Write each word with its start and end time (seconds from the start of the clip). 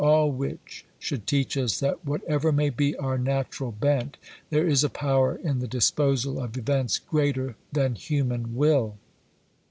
All 0.03 0.31
which 0.31 0.83
should 0.97 1.27
teach 1.27 1.55
us 1.55 1.79
that 1.79 2.03
whatever 2.03 2.51
may 2.51 2.71
be 2.71 2.95
our 2.95 3.19
natural 3.19 3.71
bent, 3.71 4.17
there 4.49 4.67
is 4.67 4.83
a 4.83 4.89
power 4.89 5.35
in 5.35 5.59
the 5.59 5.67
disposal 5.67 6.39
of 6.41 6.57
events 6.57 6.97
greater 6.97 7.55
than 7.71 7.93
human 7.93 8.55
will. 8.55 8.97